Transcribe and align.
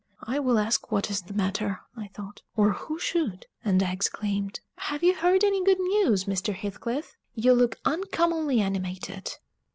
"I 0.23 0.39
will 0.39 0.57
ask 0.57 0.91
what 0.91 1.11
is 1.11 1.21
the 1.21 1.35
matter," 1.35 1.81
I 1.95 2.07
thought, 2.07 2.41
"or 2.55 2.71
who 2.71 2.97
should?" 2.97 3.45
And 3.63 3.83
I 3.83 3.91
exclaimed, 3.91 4.59
"Have 4.79 5.03
you 5.03 5.13
heard 5.13 5.43
any 5.43 5.63
good 5.63 5.79
news, 5.79 6.23
Mr. 6.25 6.55
Heathcliff? 6.55 7.17
You 7.35 7.53
look 7.53 7.75
uncommonly 7.85 8.61
animated." 8.61 9.33